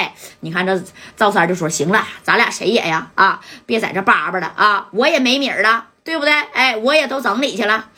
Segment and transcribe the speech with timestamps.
[0.00, 0.82] 哎，你看这
[1.14, 6.32] 赵三就说行了，咱俩谁也呀啊，别在这叭叭了啊，我也没米儿了，对不对？
[6.32, 7.90] 哎，我也都整理去了。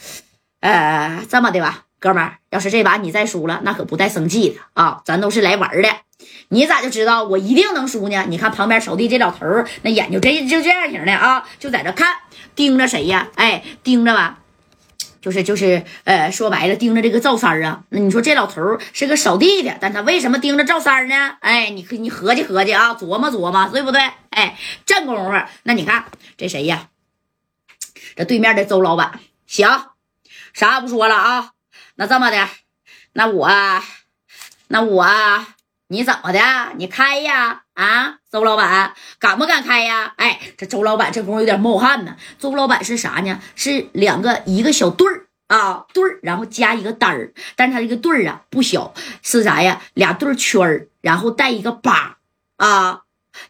[0.61, 5.89] 呃，这么的吧，哥们儿，要是这把你再输了，那可不带生气的啊，咱都是来玩的。
[6.49, 8.25] 你咋就知道我一定能输呢？
[8.29, 12.17] 你看旁边扫地这老头儿，那眼睛这就这样型的啊，就在这看，
[12.57, 13.29] 盯着谁呀？
[13.37, 14.41] 哎，盯着吧。
[15.23, 17.85] 就是就是，呃，说白了，盯着这个赵三儿啊。
[17.91, 21.37] 那你说这老头是个扫地的，但他为什么盯着赵三儿呢？
[21.41, 24.03] 哎，你你合计合计啊，琢磨琢磨，对不对？
[24.31, 26.07] 哎，正功夫，那你看
[26.37, 26.89] 这谁呀？
[28.17, 29.69] 这对面的周老板，行，
[30.53, 31.53] 啥也不说了啊。
[31.95, 32.49] 那这么的，
[33.13, 33.49] 那我，
[34.67, 35.07] 那我，
[35.87, 36.41] 你怎么的？
[36.77, 37.63] 你开呀？
[37.75, 40.15] 啊，周老板敢不敢开呀？
[40.17, 42.17] 哎，这周老板这功夫有点冒汗呢。
[42.39, 43.39] 周老板是啥呢？
[43.55, 49.83] 是两个一个小对儿啊，对儿，然后加一个单儿，但是他这个对儿啊不小，是啥呀？
[49.93, 52.17] 俩对儿圈儿，然后带一个八
[52.57, 53.01] 啊。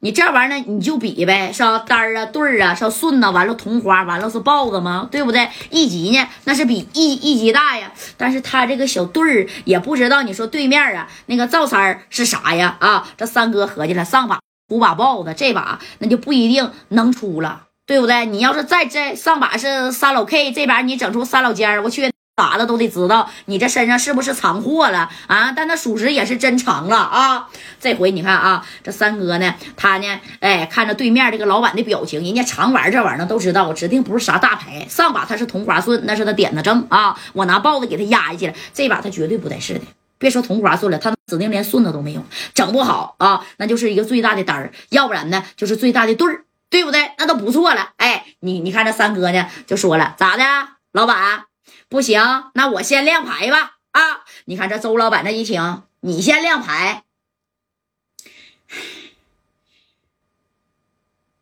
[0.00, 1.62] 你这玩意儿呢，你就比呗，是？
[1.86, 5.08] 单儿啊，对儿啊，是顺呐，完了同花，完了是豹子吗？
[5.12, 5.48] 对不对？
[5.70, 7.92] 一级呢，那是比一一级大呀。
[8.16, 12.76] 但是他这个小对儿也不知道，你说对面啊，那个赵三儿是啥呀？
[12.80, 14.40] 啊，这三哥合计了，上把
[14.72, 18.24] 五把豹子，这把那就不一定能出了，对不对？
[18.26, 22.10] 你要是再再上把是三老 K，这把你整出三老尖儿，我去。
[22.34, 25.52] 咋的都得知道你这身上是不是藏货了啊？
[25.54, 27.46] 但那属实也是真藏了啊！
[27.78, 34.86] 这回你看啊，这三哥呢，他呢，哎，看着对面这个老板的表情，人家常玩这玩意儿都知道，指定不是啥大牌。
[34.88, 37.14] 上把他是同花顺，那是他点子正啊！
[37.34, 39.80] 我拿豹子给他压下去了，这把他绝对不带是的。
[40.22, 47.10] 别说同花顺了，他指定连顺子都没有，整不好啊，那就是一个最大的单儿，要不然呢就是最大的对儿，对不对？
[47.18, 47.90] 那都不错了。
[47.96, 50.44] 哎，你你看这三哥呢，就说了咋的，
[50.92, 51.46] 老板？
[51.88, 52.22] 不行，
[52.54, 53.72] 那我先亮牌吧。
[53.90, 57.02] 啊，你看这周老板这一听，你先亮牌。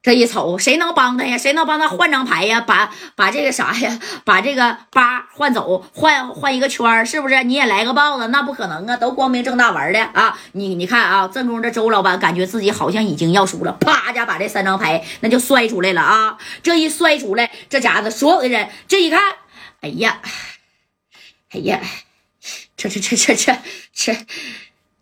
[0.03, 1.37] 这一瞅，谁能帮他呀？
[1.37, 2.63] 谁能帮他换张牌呀？
[2.63, 3.99] 把把这个啥呀？
[4.25, 7.45] 把这个八换走，换换一个圈是不是？
[7.45, 8.29] 你也来个豹子？
[8.29, 10.39] 那不可能啊，都光明正大玩的啊！
[10.53, 16.39] 你你看啊，正宫这周老板感觉自己好像已经要输了，啪家把这三张牌那就摔出来了啊！
[16.63, 19.21] 这一摔出来，这家子所有的人这一看。
[19.83, 20.23] 哎呀，
[21.51, 21.79] 哎呀，
[22.75, 23.59] 这这这这这
[23.93, 24.17] 这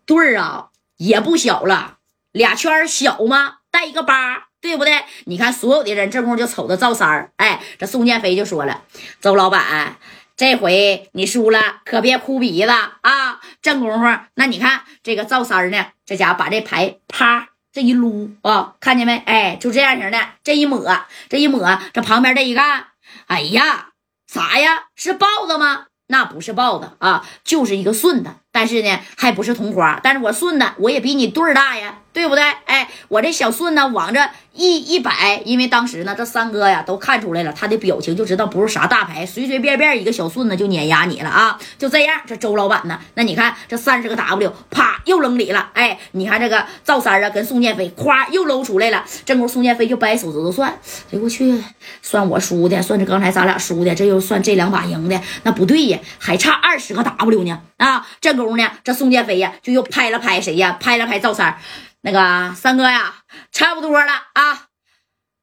[0.05, 0.67] 对儿啊，
[0.97, 1.99] 也不小了，
[2.33, 3.59] 俩圈小吗？
[3.71, 5.03] 带一个八，对不对？
[5.25, 8.83] 你看所有的人这功夫就瞅着赵三儿，哎，这宋建飞就说了
[9.21, 9.97] ：“周老板，
[10.35, 19.17] 这回你输了，可别哭鼻子啊！”正功夫，那你看这个赵三儿呢，这家伙把这牌啪这一撸啊，看见没？
[19.25, 22.87] 哎，就这样型的，这一抹，这一抹，这旁边这一看，
[23.27, 23.87] 哎呀！
[24.31, 24.85] 啥呀？
[24.95, 25.85] 是豹子吗？
[26.07, 28.35] 那不是豹子啊，就是一个顺的。
[28.51, 29.99] 但是呢，还不是同花。
[30.03, 32.43] 但是我顺的，我也比你对儿大呀，对不对？
[32.65, 34.19] 哎，我这小顺呢，往这
[34.53, 41.59] 一一摆，因为当时呢，这三哥呀都看出来了，他的表情就知道不是啥大牌，随随便便一个小顺呢就碾压你了啊！
[41.77, 45.69] 就这样，这周老板呢，那你看这三十个 W，啪又扔里了。
[45.73, 49.05] 哎，你看这个赵三啊跟宋建飞，咵又搂出来了。
[49.23, 51.63] 这会宋建飞就掰手指头算，哎呦我去，
[52.01, 58.05] 算我输的，算是刚才咱俩输的，这又算这两把赢的，那不对呀，还差二十个 W 呢啊！
[58.19, 58.39] 这。
[58.39, 60.77] 功夫呢，这宋建飞呀，就又拍了拍谁呀？
[60.79, 61.57] 拍了拍赵三，
[62.01, 63.13] 那个三哥呀，
[63.51, 64.67] 差不多了啊，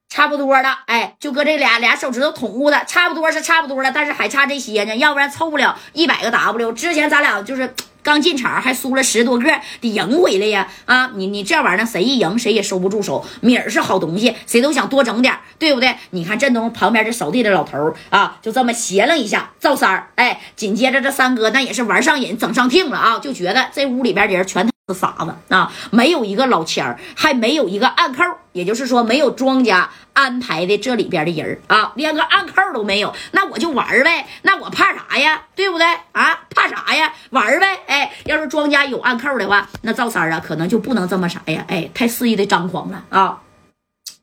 [0.09, 0.79] 差不多了。
[0.87, 6.73] 哎，就搁这俩俩手指头捅咕的，差不多是差不多了，但是还差这些呢，要不然凑不了一百个 W。
[6.73, 7.75] 之前咱俩就是。
[8.07, 9.51] 刚进场还输了十多个，
[9.81, 10.69] 得赢回来呀！
[10.85, 13.27] 啊，你你这玩意儿，谁一赢谁也收不住手。
[13.41, 15.93] 米儿是好东西，谁都想多整点，对不对？
[16.11, 24.71] 你看振东旁边这扫地的老头啊，就这么斜了一下赵三儿，哎，紧接着这三哥那也是玩上瘾，整上听了啊，就觉得这屋里边的人全。
[24.89, 25.73] 是傻子啊！
[25.91, 33.13] 没有一个老签儿，还没有一个暗扣，也就是说没有庄家安排的这里边的人啊，连个暗扣都没有。
[33.33, 35.43] 那我就玩呗，那我怕啥呀？
[35.57, 36.39] 对不对啊？
[36.55, 37.13] 怕啥呀？
[37.31, 37.81] 玩呗！
[37.89, 41.65] 哎，要是庄家有暗扣的话，那赵三啊可能就不能这么啥呀？
[41.67, 43.41] 哎，太肆意的张狂了啊！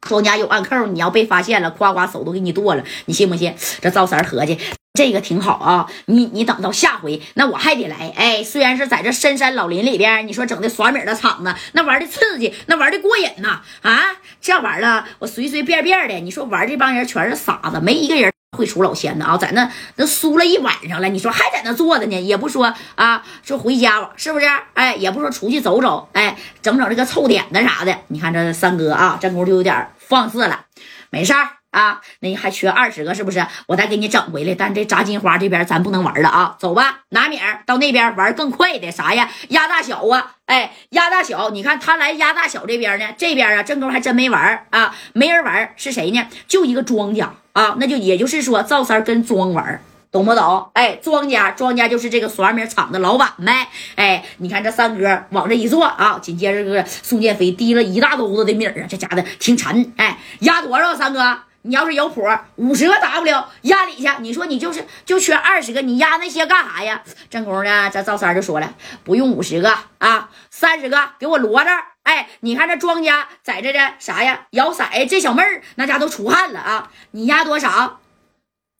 [0.08, 3.54] 庄家有暗扣，你要被发现了，夸夸手都给你剁了，你信不信？
[3.82, 4.58] 这赵三合计。
[4.96, 8.14] 这个挺好啊，你你等到下回，那我还得来。
[8.16, 13.62] 哎，虽然是在这深山老林里边，你说整的耍米的场子，那玩的刺激，那玩的过瘾呐。
[13.82, 14.00] 啊，
[14.40, 19.36] 这玩意儿我随随便便的，你说玩这帮人全是傻子，没一个人会出老千的啊。
[19.36, 24.48] 在那那输了一晚上了，你说还在那坐着呢，也不说啊，说回家吧是不是？
[24.74, 27.94] 哎，也不说出去走走，哎，整整这个臭点子啥的。
[28.08, 30.66] 你看这三哥啊，这功夫就有点放肆了，
[31.10, 31.50] 没事儿。
[31.74, 33.44] 啊，那还缺二十个是不是？
[33.66, 34.54] 我再给你整回来。
[34.54, 39.28] 但这炸金花这边咱不能玩了啊，走吧，拿米儿到那边玩更快的啥呀？
[39.48, 46.28] 压大小啊，哎，压大小，你看他来压大小这边呢，这边啊，正宫还真没玩啊，没人玩是谁呢？
[46.48, 49.82] 就一个庄家啊，那就也就是说赵三跟庄玩。
[50.12, 50.70] 懂不懂？
[50.74, 53.68] 哎，庄家，庄家就是这个耍米厂的老板呗。
[53.96, 59.92] 哎，你看这三哥往这一坐啊，紧接着个宋建飞提了一大兜子的米儿啊，这家的挺沉。
[59.98, 60.94] 哎，压多少？
[60.94, 62.22] 三哥，你要是有谱，
[62.58, 64.08] 五十个 W 压里去。
[64.20, 67.02] 你说你就是就缺二十个，你压那些干啥呀？
[67.32, 68.72] 正宫呢，这赵三就说了，
[69.04, 71.72] 不用五十个啊，三十个给我摞着。
[72.04, 74.48] 哎，你看这庄家在这这啥呀？
[74.52, 76.92] 摇骰，这小妹儿那家都出汗了啊。
[77.12, 78.00] 你压多少？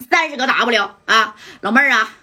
[0.10, 2.14] 三十个 W 啊，老妹儿啊，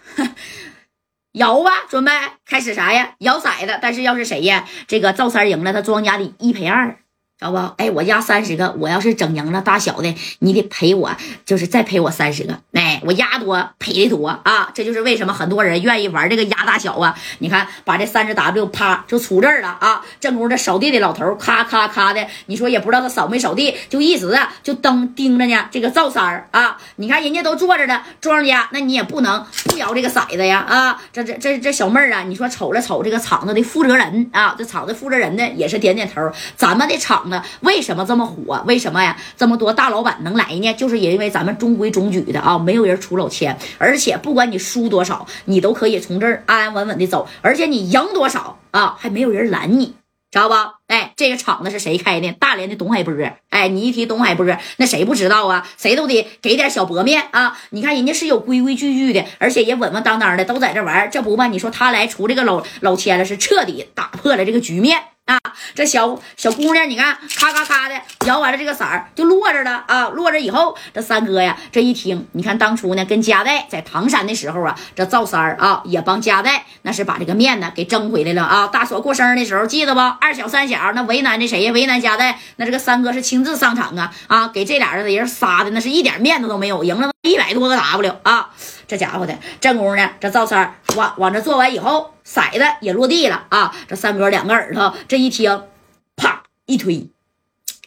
[1.33, 2.13] 摇吧，准备
[2.45, 3.15] 开始啥呀？
[3.19, 4.67] 摇色子，但是要是谁呀？
[4.87, 6.99] 这个赵三赢了，他庄家得一赔二。
[7.41, 7.57] 知道不？
[7.83, 11.11] 哎，我压三十个，我要是整赢了大小的，你得赔我，
[11.47, 12.59] 就是再赔我三十个。
[12.75, 14.71] 哎，我压多赔的多啊！
[14.75, 17.17] 这就是为什么很多人愿意玩这个压大小啊。
[17.39, 20.05] 你看，把这三十 W 啪就出这儿了啊！
[20.21, 25.67] 正宫这扫地的老头咔咔咔的，你说也不知道他扫没扫地，就一直啊就瞪盯着呢。
[25.71, 31.01] 这个赵三儿啊，你看人家都坐着呢，庄家，那你也不能不摇这个骰子呀啊！
[31.11, 36.21] 这这这这小妹儿啊，你说瞅了瞅这个厂子的负责人啊，这厂子负责人呢也是点点头，
[36.55, 37.30] 咱们的厂。
[37.61, 38.63] 为什么这么火？
[38.67, 39.17] 为什么呀？
[39.37, 40.73] 这么多大老板能来呢？
[40.75, 49.95] 就是因为咱们中规中矩的啊，没有人出老千，而且不管你输多少，你都可以从这儿安安稳稳的走，而且你赢多少啊，还没有人拦你，
[50.31, 50.55] 知道不？
[50.87, 52.33] 哎，这个厂子是谁开的？
[52.33, 53.15] 大连的董海波。
[53.51, 54.47] 哎，你一提董海波，
[54.77, 55.69] 那谁不知道啊？
[55.77, 57.59] 谁都得给点小薄面啊！
[57.71, 61.09] 你看人家是有规规矩矩的，而且也稳稳当当的，都在这玩。
[61.11, 61.47] 这不吧？
[61.47, 64.99] 你说他来出这个老老千了，是彻底打破了这个局面。
[65.31, 65.39] 啊，
[65.77, 67.95] 这小小姑娘，你看，咔咔咔的
[68.27, 70.09] 摇完了，这个色儿就落着了啊！
[70.09, 78.67] 落着以后，这三哥呀，这一听，你看当初呢，跟嘉代在唐山的时候啊，这赵三儿啊，也帮嘉代那是把这个面呢给争回来了啊！
[78.67, 80.01] 大锁过生日的时候，记得不？
[80.21, 81.71] 二小三小那为难的谁呀？
[81.71, 88.51] 为难嘉代，那这个三哥是亲自上场啊啊，给这俩人的人杀的那是一点面子都没有，赢了一百多个 W 啊！
[88.91, 92.13] 这家伙的正功呢，这赵三往往这做完以后。
[92.25, 93.73] 骰子也落地了啊！
[93.87, 95.69] 这三哥两个耳朵，这一听，
[96.17, 97.09] 啪一推，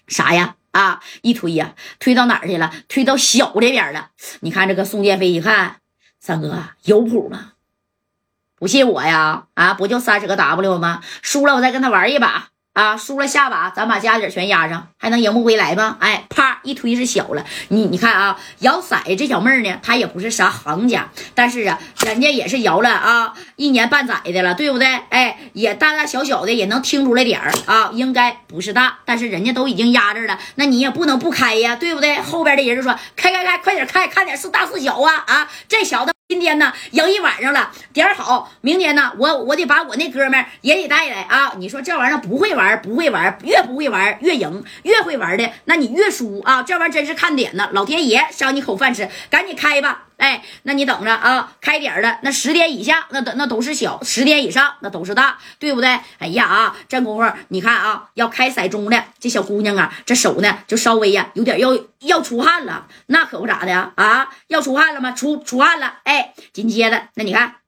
[0.08, 0.56] 啥呀？
[0.72, 2.72] 啊，一推呀，推到哪儿去了？
[2.88, 4.12] 推到小这边了。
[4.40, 5.82] 你看这个宋建飞一看，
[6.22, 7.52] 三哥有谱吗？
[8.56, 9.48] 不信我呀？
[9.56, 11.02] 啊，不就三十个 W 吗？
[11.22, 12.52] 输了我再跟他玩一把。
[12.74, 15.98] 啊，输了下把，咱把家底全压上，还能赢不回来吗？
[16.00, 17.46] 哎，啪一推是小了。
[17.68, 24.88] 你你看啊，摇骰这小妹儿呢，她也不是啥行家，但是啊，人家也是摇了啊一年半载的了，对不对？
[25.10, 32.19] 哎，也大大小小的也能听出来点儿啊，应该不是大，但是人家都已经压着了，那你也不能不开呀，对不对？
[32.22, 35.48] 后边的人就说开开开，快点开，看点是大是小啊啊！
[35.68, 36.12] 这小子。
[36.30, 38.50] 今天呢，赢一晚上了，点儿好。
[38.62, 41.54] 明天呢，我我得把我那哥们也得带来啊！
[41.58, 46.64] 你说这玩意儿不会玩，不会玩，越不会玩越赢，越会玩的那你越输啊！
[46.64, 50.06] 这玩意儿真是看点呢，老天爷赏你口饭吃，赶紧开吧。
[50.24, 51.52] 哎，那你等着啊！
[51.60, 56.00] 开点的那十点以下，那那都是小；十点以上，那都是大，对不对？
[56.18, 64.30] 哎呀啊，这功夫你看啊，要开骰盅的这小姑娘啊，这手呢就稍微呀有点要要出汗了，那可不咋的啊！
[64.48, 65.12] 要出汗了吗？
[65.12, 65.96] 出出汗了。
[66.06, 67.62] 哎，紧接着那你看。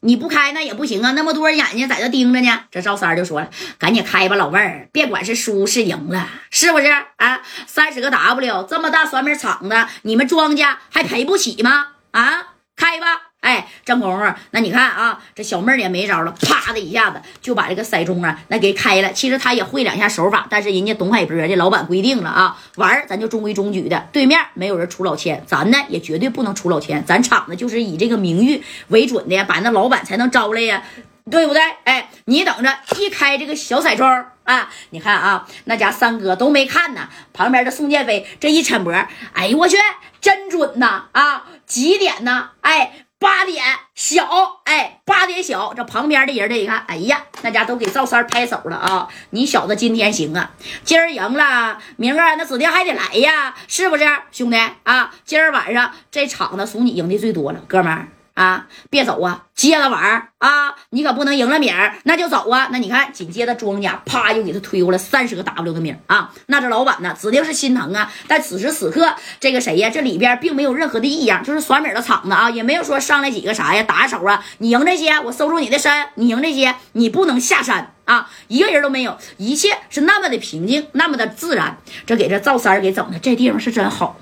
[0.00, 2.64] 你不开那也不行啊，那么多人眼睛在这盯着呢。
[2.70, 6.86] 这赵三就说了：“赶紧开吧，老妹儿，别管是输是赢了，是不是
[7.16, 7.42] 啊？
[7.66, 11.88] 三十个 W，这么大酸面厂子，你们庄家还赔不起吗？
[12.12, 19.10] 啊，开吧。”哎，正功夫，那你看啊，这小妹儿也没招了，啪的一下子就把这个骰盅啊那给开了。
[19.14, 30.82] 其实他也会两下手法，但是人家董海波这老板规定了啊，玩咱就中规中矩的，对面没有人出老千，咱呢也绝对不能出老千，咱厂子就是以这个名誉为准的，把那老板才能招来呀，
[31.30, 31.62] 对不对？
[31.84, 38.92] 哎，你等着，一开这个小骰盅啊，你看啊，那家三哥都没看呢，旁边的宋建飞这一抻脖，
[39.32, 39.78] 哎呦我去，
[40.20, 42.50] 真准呐啊，几点呢？
[42.60, 43.06] 哎。
[43.20, 43.62] 八点
[43.94, 49.08] 小，哎，八点小，这旁边的人这一看，哎呀，那家都给赵三拍手了啊！
[49.28, 50.52] 你小子今天行啊，
[50.84, 55.14] 今儿赢了，明儿那指定还得来呀，是不是，兄弟啊？
[55.26, 60.74] 今儿晚上这场子属你赢的最多了，哥们儿，啊，别走啊，接着玩啊！
[60.90, 62.68] 你可不能赢了米儿，那就走啊！
[62.72, 66.32] 那你看，紧接着庄家啪又给他推过来三十个 W 的米儿啊！
[66.46, 68.10] 那这老板呢，指定是心疼啊！
[68.26, 69.90] 但此时此刻，这个谁呀？
[69.90, 74.42] 这里边并没有任何的异样，就是耍米的场子啊，也没有说上来几个啥呀，打手啊！
[74.58, 78.30] 你赢这些，我收住你的山；你赢这些，你不能下山啊！
[78.48, 81.76] 一个人都没有，一切是那么的平静，那么的自然。
[82.06, 84.16] 这给这赵三给整的，这地方是真好。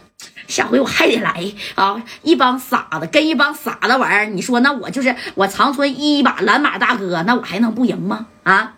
[0.48, 2.02] 下回我还得来啊！
[2.22, 8.26] 一帮傻子跟一帮傻子玩你说那我就是我长春一把蓝马大哥，那我还能不赢吗？
[8.42, 8.74] 啊，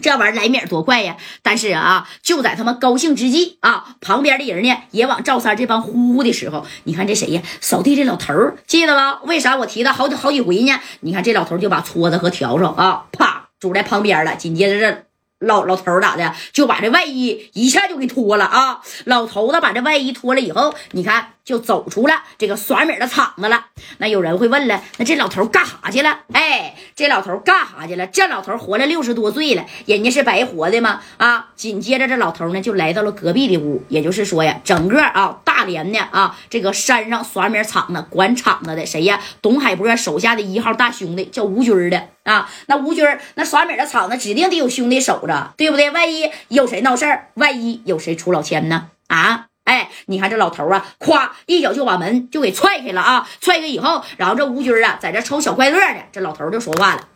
[0.00, 1.16] 这玩意儿来面多快呀！
[1.42, 7.42] 但是啊，就在他们高兴之际啊，旁边的人呢也往赵三这帮呼呼的时候，你看这谁呀？
[7.60, 8.32] 扫地这老头
[8.66, 9.20] 记得吧？
[9.24, 10.80] 为啥我提他好几好几回呢？
[11.00, 15.04] 你看这老头就把撮子和笤帚啊，啪拄在旁边了，紧接着这。
[15.44, 18.80] 老老头咋的，就把这外衣一下就给脱了啊！
[19.04, 23.66] 老头子把这外衣脱了以后，你看就走出了这个耍米的场子了。
[23.98, 26.20] 那有人会问了，那这老头干啥去了？
[26.32, 28.06] 哎，这老头干啥去了？
[28.08, 31.00] 这老头活了六十多岁了，人家是白活的吗？
[31.18, 31.50] 啊！
[31.54, 39.20] 紧接着这老头呢就来到了隔壁的屋，也就是说呀，整个啊大连的啊这个山上耍米厂子管厂子的谁呀？
[39.42, 42.08] 董海波手下的一号大兄弟叫吴军的。
[42.24, 45.90] 啊，那吴军那耍米的厂子指定得有兄弟守着，对不对？
[45.90, 48.88] 万一有谁闹事儿，万一有谁出老千呢？
[49.08, 53.28] 啊，哎，你看这老头啊，咵一脚就把门就给踹开了啊！
[53.42, 56.00] 踹开以后，然后这吴军啊，在这抽小快乐呢。
[56.12, 57.08] 这老头就说话了：“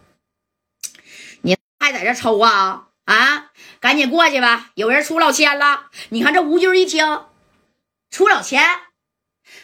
[1.40, 2.88] 你还在这抽啊？
[3.06, 3.46] 啊，
[3.80, 7.20] 赶紧过去吧，有人出老千了。”你看这吴军一听，
[8.10, 8.62] 出老千。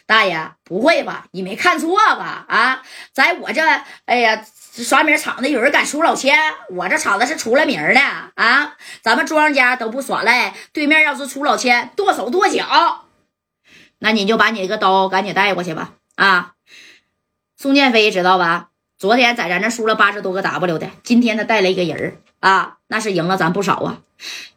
[0.07, 1.27] 大爷，不会吧？
[1.33, 2.47] 你没看错吧？
[2.49, 2.83] 啊，
[3.13, 3.63] 在我这，
[4.07, 6.39] 哎呀，耍名场子有人敢出老千，
[6.71, 8.01] 我这场子是出了名的
[8.35, 8.77] 啊！
[9.03, 13.05] 咱们庄家都不耍赖，对面要是出老千，剁手剁脚。
[13.99, 15.93] 那你就把你那个刀赶紧带过去吧。
[16.17, 16.55] 啊，
[17.57, 18.71] 宋建飞知道吧？
[18.99, 23.99] 昨天在咱这输了八十多个 W 的，今天他带了一个人啊，那是赢了咱不少啊，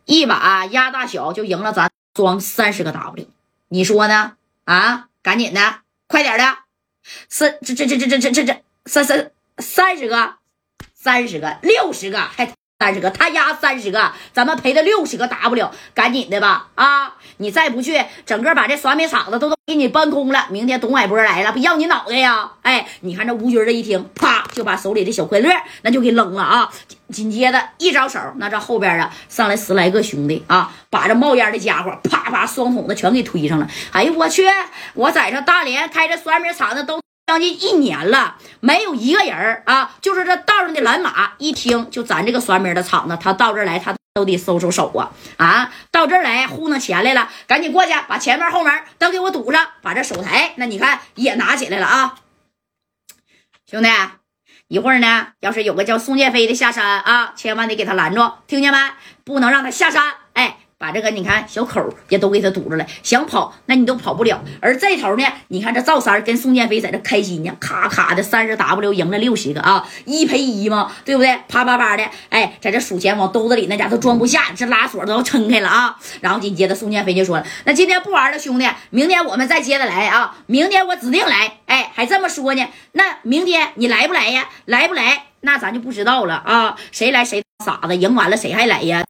[0.06, 3.28] 一把压大小就赢了咱庄三十个 W，
[3.70, 4.38] 你说呢？
[4.66, 5.10] 啊？
[5.24, 6.60] 赶紧的，快点的，
[7.28, 10.36] 三这这这这这这这这三三三十个，
[10.94, 17.16] 三十个，六十个，还三十个，他压三十个，咱们赔了六十个 W，赶紧的吧啊！
[17.38, 20.46] 你再不去，整个把这耍米厂子都都给你搬空了。
[20.52, 22.52] 明天董海波来了，不要你脑袋呀？
[22.62, 25.50] 哎，你看这吴军这一听，啪就把手里的小快乐
[25.82, 26.70] 那就给扔了啊！
[27.10, 33.68] 紧接着一招手，那这后边啊上来十来个兄弟啊，把这冒烟的家伙啪啪双筒子全给推上了。
[33.92, 34.44] 哎呦我去！
[34.94, 45.74] 我在这大连开着酸米厂子都将近一年了，没有一个人啊，就是这道上的蓝马，一听就咱这个酸米的厂子，他到这儿来他都得收收手啊啊！
[45.92, 52.16] 到这儿来糊弄钱来了，赶紧过去把前面后门都给我堵上，把这手台那你看也拿起来了啊，
[53.70, 53.90] 兄弟。
[54.70, 58.78] 一会儿呢，要是有个叫宋建飞的下山啊，千万得给他拦住，听见没？
[59.26, 60.14] 不能让他下山。
[60.80, 64.40] 把这个你看小口也都给他堵着了，想跑那你都跑不了。
[64.62, 71.36] 而这头呢，你看这赵三跟宋建飞在这开心呢，咔咔的三十 W 赢了六十个啊，一赔一嘛，对不对？
[71.48, 75.98] 啪啪啪的，哎，在这数钱往兜子里那家都装不下，这拉锁都要撑开了啊。
[76.22, 82.64] 然后紧接着宋建飞就说了：“那今天不玩了，兄弟，明天我们再接着来啊，明天我指定来。”哎，还这么说呢？
[82.92, 84.48] 那明天你来不来呀？
[84.66, 85.24] 来不来？
[85.42, 86.78] 那咱就不知道了啊。
[86.92, 89.04] 谁来谁傻子，赢完了谁还来呀？